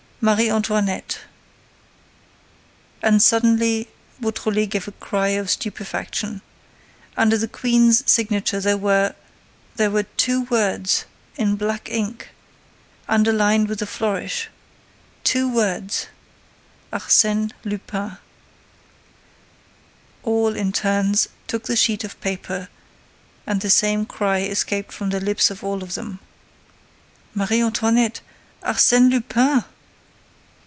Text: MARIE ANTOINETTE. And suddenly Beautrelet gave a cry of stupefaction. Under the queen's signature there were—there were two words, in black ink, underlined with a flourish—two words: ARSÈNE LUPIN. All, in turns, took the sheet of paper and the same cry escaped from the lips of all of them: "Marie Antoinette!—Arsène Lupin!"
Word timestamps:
MARIE 0.23 0.49
ANTOINETTE. 0.51 1.21
And 3.01 3.23
suddenly 3.23 3.87
Beautrelet 4.19 4.69
gave 4.69 4.87
a 4.87 4.91
cry 4.91 5.29
of 5.29 5.49
stupefaction. 5.49 6.43
Under 7.17 7.39
the 7.39 7.47
queen's 7.47 8.03
signature 8.05 8.59
there 8.59 8.77
were—there 8.77 9.89
were 9.89 10.03
two 10.17 10.43
words, 10.43 11.05
in 11.37 11.55
black 11.55 11.89
ink, 11.89 12.27
underlined 13.09 13.67
with 13.67 13.81
a 13.81 13.87
flourish—two 13.87 15.49
words: 15.51 16.05
ARSÈNE 16.93 17.51
LUPIN. 17.65 18.19
All, 20.21 20.55
in 20.55 20.71
turns, 20.71 21.29
took 21.47 21.63
the 21.65 21.75
sheet 21.75 22.03
of 22.03 22.21
paper 22.21 22.69
and 23.47 23.61
the 23.61 23.71
same 23.71 24.05
cry 24.05 24.41
escaped 24.41 24.91
from 24.91 25.09
the 25.09 25.19
lips 25.19 25.49
of 25.49 25.63
all 25.63 25.81
of 25.81 25.95
them: 25.95 26.19
"Marie 27.33 27.61
Antoinette!—Arsène 27.63 29.09
Lupin!" 29.09 29.63